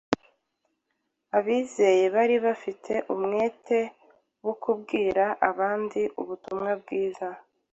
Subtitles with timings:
[1.37, 3.79] Abizeye bari bafite umwete
[4.45, 7.27] wo kubwira abandi ubutumwa bwiza,